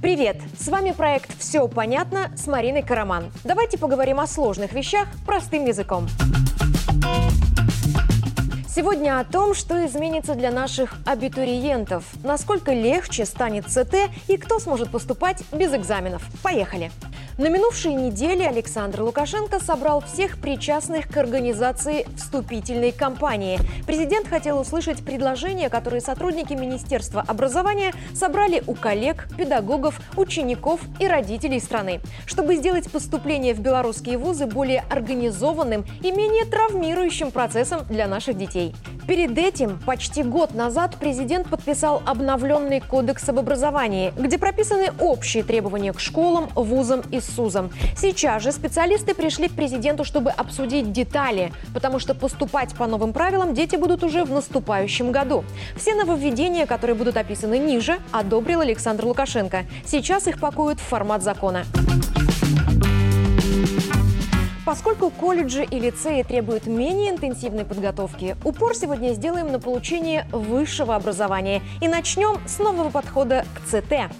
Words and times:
Привет! 0.00 0.36
С 0.58 0.68
вами 0.68 0.92
проект 0.92 1.36
«Все 1.38 1.66
понятно» 1.66 2.30
с 2.36 2.46
Мариной 2.46 2.82
Караман. 2.82 3.32
Давайте 3.42 3.78
поговорим 3.78 4.20
о 4.20 4.26
сложных 4.26 4.72
вещах 4.72 5.08
простым 5.26 5.64
языком. 5.64 6.06
Сегодня 8.68 9.18
о 9.18 9.24
том, 9.24 9.54
что 9.54 9.84
изменится 9.86 10.34
для 10.34 10.50
наших 10.50 10.94
абитуриентов, 11.04 12.04
насколько 12.22 12.72
легче 12.72 13.24
станет 13.24 13.66
ЦТ 13.66 14.10
и 14.28 14.36
кто 14.36 14.60
сможет 14.60 14.90
поступать 14.90 15.42
без 15.52 15.74
экзаменов. 15.74 16.22
Поехали! 16.42 16.92
На 17.36 17.48
минувшей 17.48 17.94
неделе 17.94 18.46
Александр 18.46 19.02
Лукашенко 19.02 19.58
собрал 19.58 20.00
всех 20.00 20.38
причастных 20.38 21.08
к 21.08 21.16
организации 21.16 22.06
вступительной 22.16 22.92
кампании. 22.92 23.58
Президент 23.88 24.28
хотел 24.28 24.60
услышать 24.60 25.04
предложения, 25.04 25.68
которые 25.68 26.00
сотрудники 26.00 26.52
Министерства 26.52 27.24
образования 27.26 27.92
собрали 28.14 28.62
у 28.68 28.74
коллег, 28.76 29.26
педагогов, 29.36 30.00
учеников 30.16 30.80
и 31.00 31.08
родителей 31.08 31.58
страны, 31.58 32.00
чтобы 32.24 32.54
сделать 32.54 32.88
поступление 32.88 33.52
в 33.52 33.58
белорусские 33.58 34.16
вузы 34.16 34.46
более 34.46 34.84
организованным 34.88 35.84
и 36.02 36.12
менее 36.12 36.44
травмирующим 36.44 37.32
процессом 37.32 37.84
для 37.88 38.06
наших 38.06 38.38
детей. 38.38 38.76
Перед 39.06 39.36
этим, 39.36 39.78
почти 39.84 40.22
год 40.22 40.54
назад, 40.54 40.96
президент 40.98 41.48
подписал 41.48 42.02
обновленный 42.06 42.80
кодекс 42.80 43.28
об 43.28 43.38
образовании, 43.38 44.14
где 44.16 44.38
прописаны 44.38 44.92
общие 44.98 45.42
требования 45.42 45.92
к 45.92 46.00
школам, 46.00 46.48
вузам 46.54 47.02
и 47.10 47.20
СУЗам. 47.20 47.70
Сейчас 47.96 48.42
же 48.42 48.50
специалисты 48.50 49.14
пришли 49.14 49.48
к 49.48 49.52
президенту, 49.52 50.04
чтобы 50.04 50.30
обсудить 50.30 50.90
детали, 50.90 51.52
потому 51.74 51.98
что 51.98 52.14
поступать 52.14 52.74
по 52.74 52.86
новым 52.86 53.12
правилам 53.12 53.52
дети 53.52 53.76
будут 53.76 54.02
уже 54.02 54.24
в 54.24 54.30
наступающем 54.30 55.12
году. 55.12 55.44
Все 55.76 55.94
нововведения, 55.94 56.64
которые 56.64 56.96
будут 56.96 57.18
описаны 57.18 57.58
ниже, 57.58 57.98
одобрил 58.10 58.60
Александр 58.60 59.04
Лукашенко. 59.04 59.66
Сейчас 59.84 60.26
их 60.26 60.40
пакуют 60.40 60.80
в 60.80 60.82
формат 60.82 61.22
закона. 61.22 61.64
Поскольку 64.64 65.10
колледжи 65.10 65.62
и 65.62 65.78
лицеи 65.78 66.22
требуют 66.22 66.66
менее 66.66 67.10
интенсивной 67.10 67.66
подготовки, 67.66 68.36
упор 68.44 68.74
сегодня 68.74 69.12
сделаем 69.12 69.52
на 69.52 69.60
получение 69.60 70.26
высшего 70.32 70.96
образования 70.96 71.60
и 71.82 71.88
начнем 71.88 72.38
с 72.46 72.58
нового 72.58 72.88
подхода 72.88 73.44
к 73.54 73.68
ЦТ. 73.68 74.10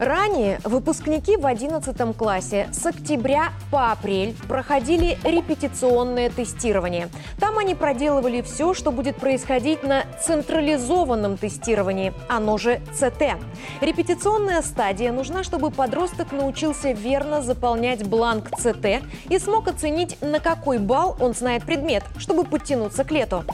Ранее 0.00 0.60
выпускники 0.64 1.36
в 1.36 1.44
11 1.44 2.16
классе 2.16 2.70
с 2.72 2.86
октября 2.86 3.50
по 3.70 3.92
апрель 3.92 4.34
проходили 4.48 5.18
репетиционное 5.24 6.30
тестирование. 6.30 7.10
Там 7.38 7.58
они 7.58 7.74
проделывали 7.74 8.40
все, 8.40 8.72
что 8.72 8.92
будет 8.92 9.16
происходить 9.16 9.82
на 9.82 10.04
централизованном 10.24 11.36
тестировании, 11.36 12.14
оно 12.30 12.56
же 12.56 12.80
ЦТ. 12.94 13.36
Репетиционная 13.82 14.62
стадия 14.62 15.12
нужна, 15.12 15.44
чтобы 15.44 15.70
подросток 15.70 16.32
научился 16.32 16.92
верно 16.92 17.42
заполнять 17.42 18.02
бланк 18.08 18.56
ЦТ 18.56 19.02
и 19.28 19.38
смог 19.38 19.68
оценить, 19.68 20.16
на 20.22 20.40
какой 20.40 20.78
балл 20.78 21.14
он 21.20 21.34
знает 21.34 21.64
предмет, 21.64 22.04
чтобы 22.16 22.44
подтянуться 22.44 23.04
к 23.04 23.10
лету. 23.10 23.44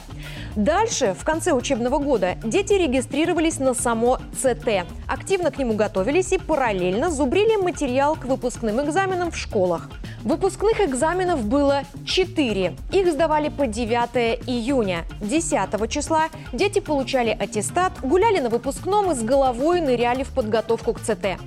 Дальше, 0.55 1.17
в 1.19 1.25
конце 1.25 1.53
учебного 1.53 1.99
года, 1.99 2.37
дети 2.45 2.75
регистрировались 2.75 3.59
на 3.59 3.75
само 3.75 4.21
ЦТ, 4.41 4.87
активно 5.09 5.51
к 5.51 5.59
нему 5.59 5.75
готовились 5.75 6.36
и 6.37 6.39
параллельно 6.39 7.11
зубрили 7.11 7.57
материал 7.57 8.15
к 8.15 8.25
выпускным 8.25 8.85
экзаменам 8.85 9.31
в 9.31 9.37
школах. 9.37 9.89
Выпускных 10.23 10.81
экзаменов 10.81 11.45
было 11.45 11.83
4. 12.05 12.77
Их 12.93 13.13
сдавали 13.13 13.49
по 13.49 13.67
9 13.67 14.41
июня. 14.47 15.05
10 15.21 15.89
числа 15.89 16.29
дети 16.53 16.81
получали 16.81 17.31
аттестат, 17.31 17.93
гуляли 18.03 18.41
на 18.41 18.49
выпускном 18.49 19.13
и 19.13 19.15
с 19.15 19.23
головой 19.23 19.81
ныряли 19.81 20.25
в 20.25 20.29
подготовку 20.31 20.93
к 20.93 21.01
ЦТ. 21.01 21.39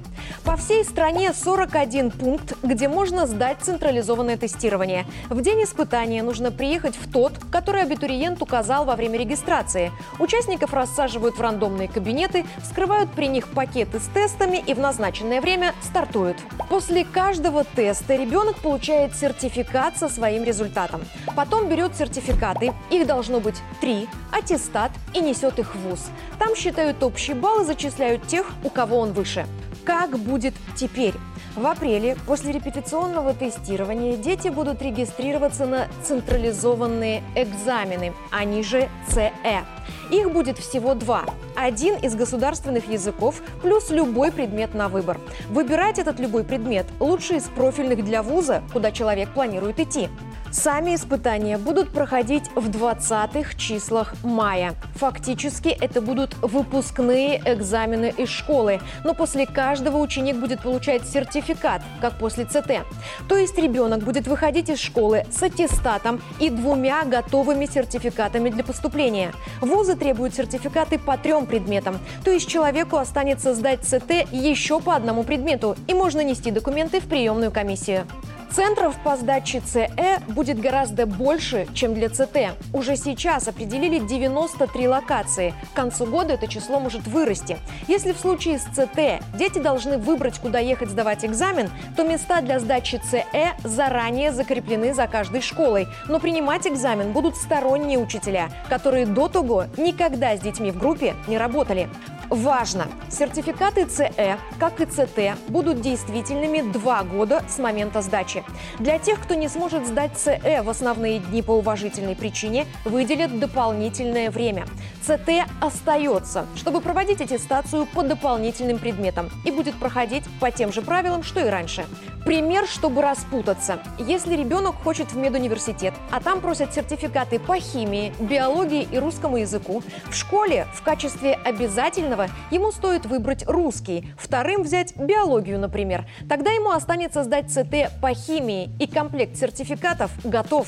По 0.44 0.55
всей 0.58 0.83
стране 0.83 1.33
41 1.33 2.11
пункт, 2.11 2.55
где 2.64 2.87
можно 2.87 3.27
сдать 3.27 3.58
централизованное 3.61 4.37
тестирование. 4.37 5.05
В 5.30 5.42
день 5.42 5.64
испытания 5.64 6.23
нужно 6.23 6.52
приехать 6.52 6.95
в 6.95 7.11
тот, 7.11 7.33
который 7.52 7.83
абитуриент 7.83 8.42
указал 8.42 8.86
во 8.86 8.95
время 8.95 9.17
регистрации. 9.17 9.92
Участников 10.20 10.73
рассаживают 10.73 11.37
в 11.37 11.42
рандомные 11.42 11.87
кабинеты, 11.87 12.45
вскрывают 12.61 13.11
при 13.11 13.27
них 13.27 13.48
пакеты 13.49 13.99
с 13.99 14.08
тестами 14.08 14.64
и 14.65 14.73
в 14.73 14.80
назначенное 14.80 15.42
время 15.42 15.73
стартуют. 15.81 16.37
После 16.70 17.05
каждого 17.05 17.64
теста 17.64 18.15
ребенок 18.15 18.58
получает 18.58 19.15
сертификат 19.15 19.98
со 19.98 20.09
своим 20.09 20.43
результатом. 20.43 21.02
Потом 21.36 21.67
берет 21.67 21.95
сертификаты, 21.95 22.73
их 22.89 23.08
должно 23.08 23.39
быть 23.39 23.55
три, 23.82 24.08
аттестат 24.32 24.92
и 25.14 25.20
несет 25.20 25.59
их 25.59 25.76
в 25.76 25.80
ВУЗ. 25.80 26.09
Там 26.37 26.55
считают 26.55 27.03
общий 27.03 27.33
балл 27.33 27.61
и 27.61 27.65
зачисляют 27.65 28.27
тех, 28.27 28.45
у 28.64 28.70
кого 28.70 28.99
он 28.99 29.14
выше. 29.14 29.45
Как 29.85 30.17
будет 30.17 30.53
теперь? 30.75 31.15
В 31.55 31.65
апреле 31.65 32.15
после 32.27 32.51
репетиционного 32.51 33.33
тестирования 33.33 34.15
дети 34.17 34.49
будут 34.49 34.81
регистрироваться 34.81 35.65
на 35.65 35.87
централизованные 36.03 37.23
экзамены, 37.35 38.13
они 38.31 38.63
же 38.63 38.87
ЦЭ. 39.09 39.63
Их 40.11 40.31
будет 40.31 40.57
всего 40.57 40.93
два. 40.93 41.25
Один 41.55 41.95
из 41.95 42.15
государственных 42.15 42.87
языков 42.87 43.41
плюс 43.61 43.89
любой 43.89 44.31
предмет 44.31 44.73
на 44.73 44.87
выбор. 44.89 45.19
Выбирать 45.49 45.99
этот 45.99 46.19
любой 46.19 46.43
предмет 46.43 46.85
лучше 46.99 47.35
из 47.35 47.43
профильных 47.43 48.03
для 48.05 48.23
вуза, 48.23 48.63
куда 48.71 48.91
человек 48.91 49.29
планирует 49.33 49.79
идти. 49.79 50.09
Сами 50.52 50.95
испытания 50.95 51.60
будут 51.60 51.92
проходить 51.92 52.45
в 52.55 52.70
20-х 52.71 53.55
числах 53.55 54.15
мая. 54.23 54.73
Фактически 54.95 55.70
это 55.70 56.02
будут 56.02 56.36
выпускные 56.42 57.39
экзамены 57.45 58.11
из 58.17 58.30
школы, 58.30 58.82
но 59.04 59.14
после 59.14 59.45
каждого 59.45 59.98
ученик 59.98 60.38
будет 60.38 60.64
получать 60.64 61.08
сертификат, 61.08 61.83
как 62.02 62.17
после 62.17 62.45
ЦТ. 62.45 62.83
То 63.27 63.38
есть 63.38 63.59
ребенок 63.59 63.99
будет 63.99 64.26
выходить 64.26 64.70
из 64.70 64.80
школы 64.80 65.23
с 65.32 65.43
аттестатом 65.43 66.20
и 66.39 66.49
двумя 66.49 67.05
готовыми 67.05 67.67
сертификатами 67.67 68.49
для 68.49 68.64
поступления. 68.64 69.33
Вузы 69.61 69.95
требуют 69.95 70.33
сертификаты 70.33 70.98
по 70.98 71.15
трем 71.15 71.45
предметам, 71.45 71.99
то 72.26 72.32
есть 72.32 72.49
человеку 72.49 72.98
останется 72.98 73.54
сдать 73.54 73.83
ЦТ 73.83 74.26
еще 74.32 74.80
по 74.80 74.95
одному 74.95 75.23
предмету, 75.23 75.76
и 75.86 75.93
можно 75.93 76.21
нести 76.21 76.49
документы 76.49 76.99
в 77.02 77.08
приемную 77.08 77.52
комиссию. 77.52 78.08
Центров 78.52 78.95
по 79.04 79.15
сдаче 79.15 79.60
ЦЭ 79.60 80.20
будет 80.27 80.60
гораздо 80.60 81.05
больше, 81.05 81.67
чем 81.76 81.93
для 81.93 82.10
ЦТ. 82.10 82.58
Уже 82.73 82.95
сейчас 82.95 83.48
определили 83.48 83.99
93 83.99 84.87
локации. 84.87 85.54
К 85.71 85.76
концу 85.76 86.08
года 86.08 86.33
это 86.33 86.48
число 86.48 86.80
может 86.80 87.05
вырасти. 87.05 87.58
Если 87.88 88.11
в 88.11 88.17
случае 88.17 88.58
с 88.58 88.64
ЦТ 88.64 89.23
дети 89.36 89.59
должны 89.59 89.99
выбрать, 89.99 90.39
куда 90.39 90.58
ехать 90.58 90.89
сдавать 90.89 91.23
экзамен, 91.23 91.70
то 91.95 92.04
места 92.04 92.42
для 92.42 92.59
сдачи 92.59 92.99
ЦЭ 93.11 93.54
заранее 93.64 94.32
закреплены 94.32 94.95
за 94.95 95.05
каждой 95.05 95.42
школой. 95.42 95.88
Но 96.08 96.20
принимать 96.20 96.65
экзамен 96.65 97.11
будут 97.11 97.36
сторонние 97.36 97.99
учителя, 97.99 98.49
которые 98.67 99.05
до 99.05 99.27
того 99.27 99.65
никогда 99.77 100.36
с 100.36 100.39
детьми 100.39 100.71
в 100.71 100.80
группе 100.80 101.14
не 101.27 101.38
работали. 101.38 101.88
Важно! 102.29 102.85
Сертификаты 103.09 103.85
ЦЭ, 103.85 104.37
как 104.59 104.81
и 104.81 104.85
ЦТ, 104.85 105.35
будут 105.47 105.81
действительными 105.81 106.61
два 106.61 107.01
года 107.01 107.43
с 107.49 107.57
момента 107.57 108.03
сдачи. 108.03 108.43
Для 108.77 108.99
тех, 108.99 109.19
кто 109.19 109.33
не 109.33 109.47
сможет 109.47 109.87
сдать 109.87 110.11
ЦЭ 110.15 110.61
в 110.61 110.69
основные 110.69 111.19
дни 111.19 111.41
по 111.41 111.53
уважительной 111.53 112.15
причине, 112.15 112.67
выделят 112.85 113.39
дополнительное 113.39 114.29
время. 114.29 114.67
ЦТ 115.01 115.49
остается, 115.59 116.45
чтобы 116.55 116.81
проводить 116.81 117.19
аттестацию 117.19 117.87
по 117.87 118.03
дополнительным 118.03 118.77
предметам 118.77 119.31
и 119.43 119.49
будет 119.49 119.73
проходить 119.79 120.23
по 120.39 120.51
тем 120.51 120.71
же 120.71 120.83
правилам, 120.83 121.23
что 121.23 121.39
и 121.39 121.49
раньше. 121.49 121.85
Пример, 122.25 122.67
чтобы 122.67 123.01
распутаться. 123.01 123.79
Если 123.97 124.35
ребенок 124.35 124.75
хочет 124.83 125.13
в 125.13 125.17
медуниверситет, 125.17 125.95
а 126.11 126.21
там 126.21 126.41
просят 126.41 126.75
сертификаты 126.75 127.39
по 127.39 127.55
химии, 127.55 128.13
биологии 128.19 128.88
и 128.91 129.00
русскому 129.00 129.38
языку, 129.38 129.81
в 130.11 130.13
школе 130.13 130.67
в 130.75 130.83
качестве 130.83 131.33
обязательного 131.33 132.19
ему 132.51 132.71
стоит 132.71 133.06
выбрать 133.06 133.48
русский, 133.48 134.13
вторым 134.18 134.63
взять 134.63 134.95
биологию, 134.98 135.60
например. 135.60 136.06
Тогда 136.27 136.51
ему 136.51 136.71
останется 136.71 137.24
сдать 137.24 137.51
ЦТ 137.51 137.92
по 138.01 138.13
химии, 138.13 138.69
и 138.80 138.88
комплект 138.88 139.38
сертификатов 139.38 140.12
готов. 140.24 140.68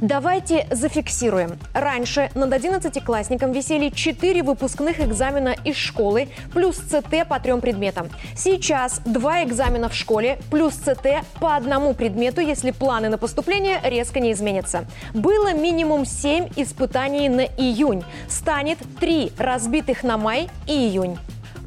Давайте 0.00 0.66
зафиксируем. 0.70 1.58
Раньше 1.74 2.30
над 2.34 2.52
11-классником 2.52 3.52
висели 3.52 3.90
4 3.90 4.42
выпускных 4.42 5.00
экзамена 5.00 5.54
из 5.64 5.76
школы 5.76 6.28
плюс 6.52 6.76
ЦТ 6.76 7.28
по 7.28 7.38
трем 7.40 7.60
предметам. 7.60 8.08
Сейчас 8.36 9.00
два 9.04 9.44
экзамена 9.44 9.88
в 9.88 9.94
школе 9.94 10.38
плюс 10.50 10.74
ЦТ 10.74 11.24
по 11.40 11.56
одному 11.56 11.94
предмету, 11.94 12.40
если 12.40 12.70
планы 12.70 13.08
на 13.08 13.18
поступление 13.18 13.80
резко 13.84 14.20
не 14.20 14.32
изменятся. 14.32 14.86
Было 15.14 15.52
минимум 15.52 16.04
7 16.04 16.50
испытаний 16.56 17.28
на 17.28 17.42
июнь. 17.42 18.04
Станет 18.28 18.78
3 18.98 19.32
разбитых 19.38 20.02
на 20.02 20.16
май 20.16 20.48
и 20.66 20.72
июнь. 20.86 21.18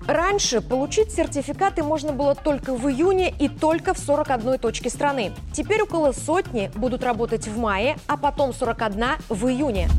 Раньше 0.07 0.59
получить 0.59 1.11
сертификаты 1.11 1.81
можно 1.81 2.11
было 2.11 2.35
только 2.35 2.73
в 2.73 2.89
июне 2.89 3.33
и 3.39 3.47
только 3.47 3.93
в 3.93 3.99
41 3.99 4.59
точке 4.59 4.89
страны. 4.89 5.31
Теперь 5.53 5.81
около 5.83 6.11
сотни 6.11 6.69
будут 6.75 7.03
работать 7.03 7.47
в 7.47 7.57
мае, 7.57 7.97
а 8.07 8.17
потом 8.17 8.53
41 8.53 9.03
в 9.29 9.47
июне. 9.47 9.89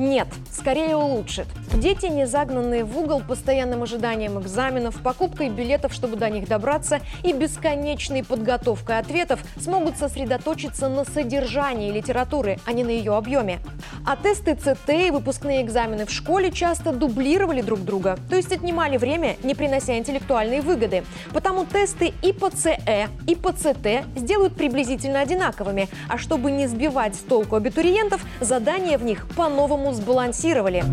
Нет, 0.00 0.28
скорее 0.50 0.96
улучшит. 0.96 1.46
Дети, 1.74 2.06
не 2.06 2.26
загнанные 2.26 2.84
в 2.84 2.98
угол 2.98 3.20
постоянным 3.20 3.82
ожиданием 3.82 4.40
экзаменов, 4.40 4.98
покупкой 5.02 5.50
билетов, 5.50 5.92
чтобы 5.92 6.16
до 6.16 6.30
них 6.30 6.48
добраться, 6.48 7.00
и 7.22 7.34
бесконечной 7.34 8.24
подготовкой 8.24 8.98
ответов, 8.98 9.40
смогут 9.58 9.98
сосредоточиться 9.98 10.88
на 10.88 11.04
содержании 11.04 11.92
литературы, 11.92 12.58
а 12.64 12.72
не 12.72 12.82
на 12.82 12.88
ее 12.88 13.14
объеме. 13.14 13.58
А 14.06 14.16
тесты 14.16 14.54
ЦТ 14.54 14.88
и 14.88 15.10
выпускные 15.10 15.60
экзамены 15.60 16.06
в 16.06 16.10
школе 16.10 16.50
часто 16.50 16.92
дублировали 16.92 17.60
друг 17.60 17.80
друга, 17.80 18.16
то 18.30 18.36
есть 18.36 18.52
отнимали 18.52 18.96
время, 18.96 19.36
не 19.42 19.54
принося 19.54 19.98
интеллектуальные 19.98 20.62
выгоды. 20.62 21.04
Потому 21.34 21.66
тесты 21.66 22.14
и 22.22 22.32
по 22.32 22.48
ЦЭ, 22.48 23.08
и 23.26 23.34
по 23.34 23.52
ЦТ 23.52 24.06
сделают 24.16 24.54
приблизительно 24.54 25.20
одинаковыми, 25.20 25.90
а 26.08 26.16
чтобы 26.16 26.50
не 26.52 26.66
сбивать 26.68 27.16
с 27.16 27.18
толку 27.18 27.56
абитуриентов, 27.56 28.24
задания 28.40 28.96
в 28.96 29.04
них 29.04 29.28
по-новому 29.36 29.89
сбалансировали. 29.92 30.84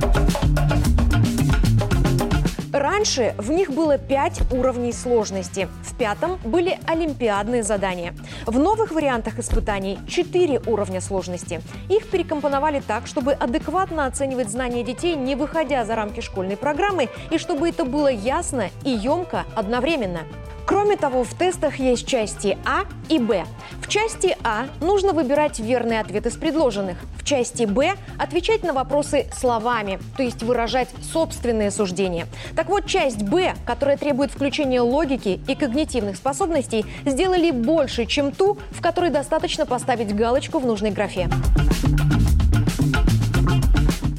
Раньше 2.74 3.34
в 3.38 3.50
них 3.50 3.72
было 3.72 3.98
пять 3.98 4.42
уровней 4.52 4.92
сложности. 4.92 5.68
В 5.84 5.96
пятом 5.98 6.38
были 6.44 6.78
олимпиадные 6.86 7.64
задания. 7.64 8.14
В 8.46 8.60
новых 8.60 8.92
вариантах 8.92 9.40
испытаний 9.40 9.98
четыре 10.08 10.62
уровня 10.66 11.02
сложности. 11.02 11.62
Их 11.90 12.08
перекомпоновали 12.08 12.82
так, 12.86 13.08
чтобы 13.08 13.34
адекватно 13.34 14.06
оценивать 14.06 14.50
знания 14.50 14.84
детей, 14.84 15.16
не 15.16 15.36
выходя 15.36 15.86
за 15.86 15.96
рамки 15.96 16.20
школьной 16.20 16.58
программы, 16.58 17.10
и 17.32 17.38
чтобы 17.38 17.70
это 17.70 17.84
было 17.84 18.10
ясно 18.10 18.70
и 18.84 18.92
емко 18.92 19.46
одновременно. 19.56 20.22
Кроме 20.68 20.98
того, 20.98 21.24
в 21.24 21.34
тестах 21.34 21.80
есть 21.80 22.06
части 22.06 22.58
А 22.66 22.84
и 23.08 23.20
Б. 23.20 23.46
В 23.82 23.88
части 23.88 24.36
А 24.44 24.66
нужно 24.82 25.14
выбирать 25.14 25.60
верный 25.60 25.98
ответ 26.02 26.26
из 26.26 26.36
предложенных. 26.36 26.98
В 27.16 27.24
части 27.24 27.64
Б 27.64 27.94
отвечать 28.20 28.64
на 28.64 28.74
вопросы 28.74 29.28
словами, 29.34 29.98
то 30.18 30.24
есть 30.24 30.44
выражать 30.44 30.90
собственные 31.14 31.72
суждения. 31.72 32.28
Так 32.54 32.68
вот, 32.68 32.86
часть 32.86 33.24
Б, 33.24 33.56
которая 33.66 33.96
требует 33.96 34.32
включения 34.32 34.82
логики 34.82 35.40
и 35.48 35.56
когнитивных 35.56 36.18
способностей, 36.18 36.86
сделали 37.06 37.52
больше, 37.52 38.06
чем 38.06 38.34
ту, 38.34 38.58
в 38.72 38.82
которой 38.82 39.10
достаточно 39.10 39.66
поставить 39.66 40.14
галочку 40.14 40.60
в 40.60 40.66
нужной 40.66 40.92
графе. 40.92 41.30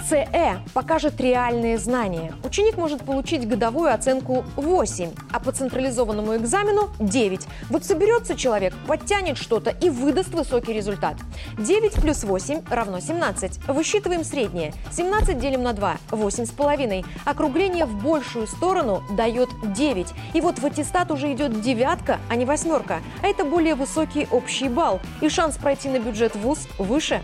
ЦЭ 0.08 0.60
покажет 0.72 1.20
реальные 1.20 1.76
знания. 1.76 2.32
Ученик 2.42 2.78
может 2.78 3.02
получить 3.02 3.46
годовую 3.46 3.92
оценку 3.92 4.42
8, 4.56 5.10
а 5.30 5.38
по 5.38 5.52
централизованному 5.52 6.34
экзамену 6.36 6.88
9. 6.98 7.46
Вот 7.68 7.84
соберется 7.84 8.34
человек, 8.34 8.72
подтянет 8.86 9.36
что-то 9.36 9.68
и 9.68 9.90
выдаст 9.90 10.30
высокий 10.30 10.72
результат. 10.72 11.16
9 11.58 11.92
плюс 12.00 12.24
8 12.24 12.62
равно 12.70 13.00
17. 13.00 13.66
Высчитываем 13.68 14.24
среднее. 14.24 14.72
17 14.92 15.38
делим 15.38 15.62
на 15.62 15.74
2– 15.74 15.98
8,5. 16.10 17.04
Округление 17.26 17.84
в 17.84 18.02
большую 18.02 18.46
сторону 18.46 19.02
дает 19.10 19.50
9. 19.62 20.06
И 20.32 20.40
вот 20.40 20.58
в 20.58 20.64
аттестат 20.64 21.10
уже 21.10 21.30
идет 21.34 21.60
девятка, 21.60 22.18
а 22.30 22.36
не 22.36 22.46
восьмерка. 22.46 23.02
А 23.22 23.26
это 23.26 23.44
более 23.44 23.74
высокий 23.74 24.26
общий 24.30 24.70
балл. 24.70 25.00
И 25.20 25.28
шанс 25.28 25.58
пройти 25.58 25.90
на 25.90 25.98
бюджет 25.98 26.34
вуз 26.34 26.66
выше. 26.78 27.20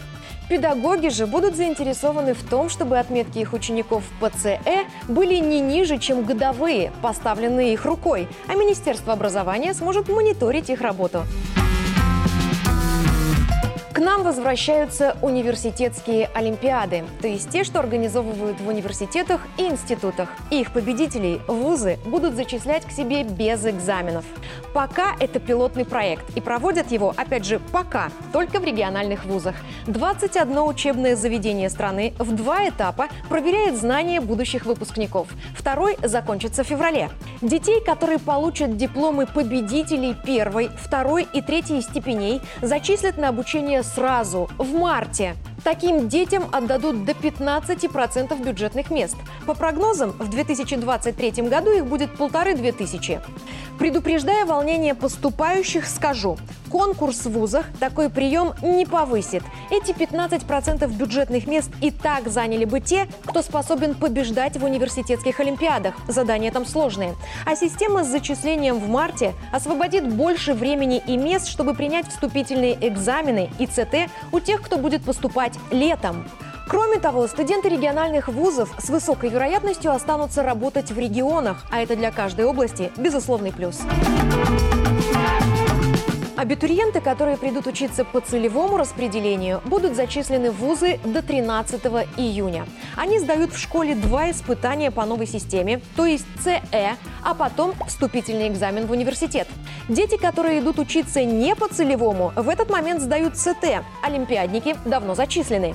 Педагоги 0.49 1.09
же 1.09 1.27
будут 1.27 1.57
заинтересованы 1.57 2.35
в 2.35 2.43
том, 2.43 2.69
чтобы 2.69 2.99
отметки 2.99 3.39
их 3.39 3.55
учеников 3.55 4.05
по 4.21 4.29
ЦЭ 4.29 4.59
были 5.09 5.37
не 5.37 5.61
ниже, 5.61 5.99
чем 5.99 6.25
годовые, 6.25 6.93
поставленные 7.01 7.73
их 7.73 7.87
рукой, 7.87 8.29
а 8.47 8.55
Министерство 8.55 9.15
образования 9.15 9.73
сможет 9.73 10.09
мониторить 10.09 10.69
их 10.69 10.83
работу. 10.83 11.25
Нам 14.05 14.23
возвращаются 14.23 15.17
университетские 15.23 16.29
олимпиады, 16.35 17.05
то 17.23 17.27
есть 17.27 17.49
те, 17.49 17.65
что 17.65 17.79
организовывают 17.79 18.61
в 18.61 18.69
университетах 18.69 19.41
и 19.57 19.63
институтах. 19.63 20.29
Их 20.51 20.73
победителей 20.73 21.41
вузы 21.49 21.99
будут 22.05 22.35
зачислять 22.35 22.85
к 22.85 22.91
себе 22.91 23.23
без 23.23 23.65
экзаменов. 23.65 24.27
Пока 24.75 25.17
это 25.21 25.41
пилотный 25.41 25.87
проект, 25.87 26.37
и 26.37 26.43
проводят 26.43 26.93
его, 26.93 27.15
опять 27.17 27.47
же, 27.47 27.61
пока, 27.73 28.11
только 28.31 28.61
в 28.61 28.65
региональных 28.65 29.25
вузах. 29.25 29.55
21 29.87 30.59
учебное 30.59 31.17
заведение 31.17 31.71
страны 31.71 32.13
в 32.19 32.35
два 32.35 32.69
этапа 32.69 33.09
проверяет 33.31 33.79
знания 33.79 34.21
будущих 34.21 34.67
выпускников. 34.67 35.29
Второй 35.57 35.97
закончится 36.03 36.63
в 36.63 36.67
феврале. 36.67 37.09
Детей, 37.41 37.81
которые 37.83 38.19
получат 38.19 38.77
дипломы 38.77 39.27
победителей 39.27 40.15
первой, 40.27 40.69
второй 40.77 41.27
и 41.33 41.41
третьей 41.41 41.81
степеней, 41.81 42.43
зачислят 42.61 43.17
на 43.17 43.31
обучение 43.31 43.83
сразу, 43.95 44.49
в 44.59 44.75
марте. 44.75 45.37
Таким 45.63 46.09
детям 46.09 46.45
отдадут 46.53 47.05
до 47.05 47.13
15% 47.13 48.45
бюджетных 48.45 48.91
мест. 48.91 49.17
По 49.47 49.55
прогнозам, 49.55 50.11
в 50.11 50.29
2023 50.29 51.31
году 51.49 51.73
их 51.73 51.87
будет 51.87 52.15
полторы-две 52.17 52.73
тысячи. 52.73 53.21
Предупреждая 53.79 54.47
волнение 54.47 54.95
поступающих, 54.95 55.87
скажу, 55.87 56.39
конкурс 56.71 57.27
в 57.27 57.31
вузах 57.31 57.67
такой 57.81 58.09
прием 58.09 58.53
не 58.63 58.87
повысит. 58.87 59.43
Эти 59.71 59.91
15% 59.91 60.87
бюджетных 60.97 61.47
мест 61.47 61.71
и 61.81 61.91
так 61.91 62.29
заняли 62.29 62.65
бы 62.65 62.81
те, 62.81 63.09
кто 63.25 63.43
способен 63.43 63.95
побеждать 63.95 64.57
в 64.57 64.65
университетских 64.65 65.41
олимпиадах. 65.41 65.95
Задания 66.09 66.53
там 66.53 66.67
сложные. 66.67 67.15
А 67.45 67.57
система 67.57 68.05
с 68.05 68.09
зачислением 68.09 68.79
в 68.79 68.89
марте 68.89 69.35
освободит 69.53 70.13
больше 70.13 70.55
времени 70.55 71.03
и 71.07 71.17
мест, 71.17 71.49
чтобы 71.49 71.75
принять 71.75 72.09
вступительные 72.09 72.77
экзамены 72.81 73.51
и 73.59 73.67
ЦТ 73.67 74.11
у 74.33 74.41
тех, 74.41 74.63
кто 74.63 74.79
будет 74.79 75.03
поступать 75.05 75.55
летом. 75.71 76.25
Кроме 76.67 76.99
того, 76.99 77.27
студенты 77.27 77.69
региональных 77.69 78.29
вузов 78.29 78.71
с 78.79 78.89
высокой 78.89 79.29
вероятностью 79.29 79.93
останутся 79.93 80.43
работать 80.43 80.91
в 80.91 80.99
регионах, 80.99 81.65
а 81.71 81.81
это 81.81 81.95
для 81.95 82.11
каждой 82.11 82.47
области 82.47 82.91
безусловный 82.97 83.53
плюс. 83.53 83.81
Абитуриенты, 86.37 87.01
которые 87.01 87.37
придут 87.37 87.67
учиться 87.67 88.05
по 88.05 88.21
целевому 88.21 88.77
распределению, 88.77 89.63
будут 89.65 89.95
зачислены 89.95 90.51
в 90.51 90.57
вузы 90.57 90.99
до 91.05 91.23
13 91.23 91.81
июня. 92.17 92.67
Они 92.97 93.19
сдают 93.19 93.53
в 93.53 93.59
школе 93.59 93.95
два 93.95 94.31
испытания 94.31 94.91
по 94.91 95.05
новой 95.05 95.27
системе, 95.27 95.81
то 95.97 96.07
есть 96.07 96.27
ЦЭ, 96.43 96.97
а 97.23 97.35
потом 97.35 97.73
вступительный 97.87 98.49
экзамен 98.49 98.87
в 98.87 98.91
университет. 98.91 99.49
Дети, 99.89 100.17
которые 100.17 100.61
идут 100.61 100.79
учиться 100.79 101.25
не 101.25 101.55
по 101.55 101.69
целевому, 101.69 102.33
в 102.35 102.49
этот 102.49 102.69
момент 102.69 103.01
сдают 103.01 103.37
ЦТ. 103.37 103.83
Олимпиадники 104.03 104.77
давно 104.85 105.15
зачислены. 105.15 105.75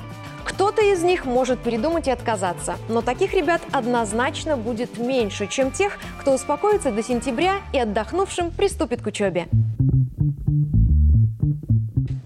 Кто-то 0.50 0.82
из 0.82 1.04
них 1.04 1.26
может 1.26 1.60
передумать 1.60 2.08
и 2.08 2.12
отказаться, 2.12 2.76
но 2.90 3.02
таких 3.02 3.34
ребят 3.34 3.62
однозначно 3.72 4.58
будет 4.58 4.98
меньше, 4.98 5.48
чем 5.48 5.72
тех, 5.72 5.98
кто 6.20 6.34
успокоится 6.34 6.92
до 6.92 7.04
сентября 7.04 7.62
и 7.72 7.80
отдохнувшим 7.80 8.52
приступит 8.52 9.02
к 9.02 9.08
учебе 9.08 9.48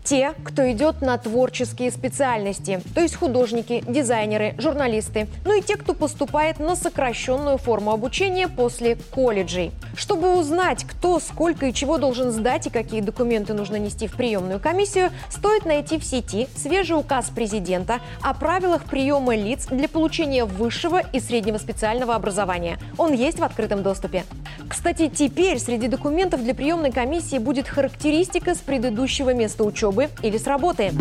те, 0.04 0.34
кто 0.44 0.70
идет 0.72 1.02
на 1.02 1.18
творческие 1.18 1.92
специальности, 1.92 2.82
то 2.94 3.02
есть 3.02 3.16
художники, 3.16 3.84
дизайнеры, 3.88 4.56
журналисты, 4.58 5.28
ну 5.46 5.58
и 5.58 5.62
те, 5.62 5.78
кто 5.78 5.94
поступает 5.94 6.60
на 6.60 6.76
сокращенную 6.76 7.58
форму 7.58 7.92
обучения 7.92 8.48
после 8.48 8.96
колледжей. 8.96 9.72
Чтобы 9.96 10.38
узнать, 10.38 10.84
кто, 10.84 11.20
сколько 11.20 11.68
и 11.68 11.74
чего 11.74 11.98
должен 11.98 12.32
сдать 12.32 12.68
и 12.68 12.70
какие 12.70 13.02
документы 13.02 13.54
нужно 13.54 13.78
нести 13.78 14.08
в 14.08 14.14
приемную 14.14 14.60
комиссию, 14.60 15.12
стоит 15.30 15.66
найти 15.66 15.98
в 15.98 16.04
сети 16.04 16.48
свежий 16.56 16.98
указ 16.98 17.30
президента 17.30 18.00
о 18.22 18.34
правилах 18.34 18.84
приема 18.86 19.36
лиц 19.36 19.68
для 19.68 19.88
получения 19.88 20.46
высшего 20.46 21.00
и 21.00 21.20
среднего 21.20 21.58
специального 21.58 22.16
образования. 22.16 22.78
Он 22.98 23.14
есть 23.14 23.40
в 23.40 23.44
открытом 23.44 23.84
доступе. 23.84 24.24
Кстати, 24.74 25.08
теперь 25.08 25.60
среди 25.60 25.88
документов 25.88 26.44
для 26.44 26.56
приемной 26.56 26.92
комиссии 26.92 27.38
будет 27.38 27.68
характеристика 27.68 28.56
с 28.56 28.58
предыдущего 28.58 29.32
места 29.32 29.64
учебы 29.64 30.10
или 30.24 30.38
с 30.40 30.48
работы. 30.48 30.92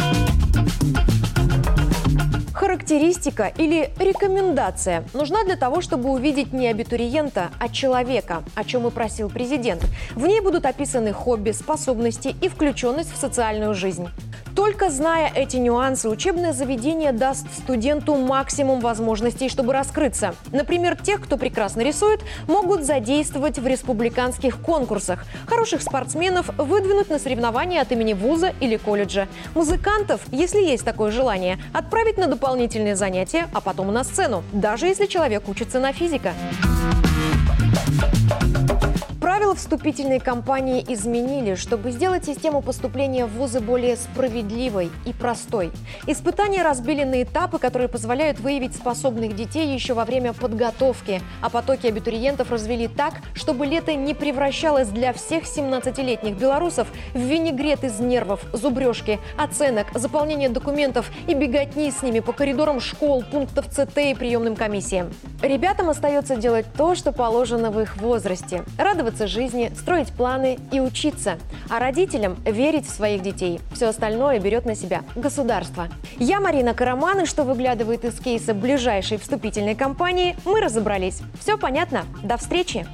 Характеристика 2.53 3.51
или 3.57 3.91
рекомендация 3.99 5.05
нужна 5.15 5.43
для 5.45 5.57
того, 5.57 5.81
чтобы 5.81 6.11
увидеть 6.11 6.53
не 6.53 6.69
абитуриента, 6.69 7.51
а 7.59 7.71
человека, 7.71 8.45
о 8.55 8.63
чем 8.63 8.87
и 8.87 8.91
просил 8.91 9.31
президент. 9.31 9.83
В 10.15 10.27
ней 10.27 10.41
будут 10.41 10.67
описаны 10.67 11.15
хобби, 11.15 11.53
способности 11.53 12.37
и 12.43 12.49
включенность 12.49 13.13
в 13.13 13.17
социальную 13.17 13.75
жизнь. 13.75 14.07
Только 14.55 14.91
зная 14.91 15.33
эти 15.35 15.57
нюансы, 15.57 16.09
учебное 16.09 16.53
заведение 16.53 17.13
даст 17.13 17.47
студенту 17.57 18.17
максимум 18.17 18.81
возможностей, 18.81 19.49
чтобы 19.49 19.73
раскрыться. 19.73 20.35
Например, 20.53 20.97
тех, 20.97 21.23
кто 21.23 21.37
прекрасно 21.37 21.81
рисует, 21.81 22.21
могут 22.47 22.85
задействовать 22.85 23.59
в 23.59 23.67
республиканских 23.67 24.59
конкурсах. 24.59 25.25
Хороших 25.47 25.83
спортсменов 25.83 26.51
выдвинуть 26.59 27.09
на 27.09 27.19
соревнования 27.19 27.81
от 27.81 27.93
имени 27.93 28.13
вуза 28.13 28.53
или 28.61 28.77
колледжа. 28.77 29.27
Музыкантов, 29.55 30.21
если 30.31 30.59
есть 30.59 30.85
такое 30.85 31.11
желание, 31.11 31.59
отправить 31.73 32.19
на 32.19 32.27
дополнительные 32.27 32.97
занятия, 32.97 33.49
а 33.55 33.61
потом 33.61 33.93
на 33.93 34.05
сцену, 34.05 34.43
даже 34.53 34.87
если 34.87 35.07
человек 35.07 35.49
учится 35.49 35.81
на 35.81 35.93
физика. 35.93 36.33
Правила 39.53 39.69
вступительной 39.69 40.19
кампании 40.19 40.83
изменили, 40.89 41.57
чтобы 41.57 41.91
сделать 41.91 42.25
систему 42.25 42.63
поступления 42.63 43.27
в 43.27 43.33
вузы 43.33 43.61
более 43.61 43.97
справедливой 43.97 44.91
и 45.05 45.13
простой. 45.13 45.71
Испытания 46.07 46.63
разбили 46.63 47.05
на 47.05 47.23
этапы, 47.23 47.59
которые 47.59 47.89
позволяют 47.89 48.41
выявить 48.41 48.75
способных 48.75 49.37
детей 49.37 49.75
еще 49.75 49.93
во 49.93 50.07
время 50.07 50.33
подготовки, 50.33 51.21
а 51.43 51.51
потоки 51.51 51.87
абитуриентов 51.87 52.51
развели 52.51 52.89
так, 52.89 53.15
чтобы 53.35 53.67
лето 53.67 53.95
не 53.95 54.15
превращалось 54.15 54.89
для 54.89 55.13
всех 55.13 55.45
17-летних 55.45 56.35
белорусов 56.39 56.89
в 57.13 57.19
винегрет 57.19 57.85
из 57.85 58.01
нервов, 58.01 58.41
зубрежки, 58.55 59.21
оценок, 59.37 59.89
заполнения 59.95 60.49
документов 60.49 61.11
и 61.27 61.35
беготни 61.35 61.91
с 61.91 62.03
ними 62.03 62.21
по 62.21 62.33
коридорам 62.33 62.81
школ, 62.81 63.23
пунктов 63.31 63.67
ЦТ 63.69 63.99
и 63.99 64.15
приемным 64.15 64.57
комиссиям. 64.57 65.13
Ребятам 65.43 65.91
остается 65.91 66.37
делать 66.37 66.65
то, 66.75 66.95
что 66.95 67.13
положено 67.13 67.71
в 67.71 67.79
их 67.81 67.99
возрасте. 67.99 68.65
Радоваться 68.79 69.27
жизни, 69.27 69.42
строить 69.77 70.13
планы 70.13 70.59
и 70.71 70.81
учиться. 70.81 71.39
А 71.69 71.79
родителям 71.79 72.37
верить 72.45 72.87
в 72.87 72.91
своих 72.91 73.23
детей. 73.23 73.61
Все 73.73 73.89
остальное 73.89 74.39
берет 74.39 74.67
на 74.67 74.75
себя 74.75 75.03
государство. 75.15 75.89
Я 76.19 76.41
Марина 76.41 76.75
Караман, 76.75 77.21
и 77.21 77.27
что 77.27 77.45
выглядывает 77.45 78.05
из 78.05 78.19
кейса 78.19 78.55
ближайшей 78.55 79.19
вступительной 79.19 79.75
кампании, 79.75 80.37
мы 80.45 80.61
разобрались. 80.61 81.23
Все 81.41 81.57
понятно? 81.57 82.05
До 82.23 82.37
встречи! 82.37 82.87